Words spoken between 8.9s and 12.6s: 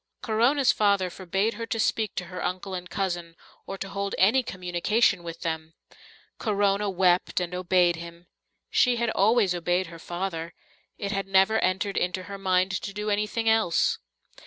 had always obeyed her father; it had never entered into her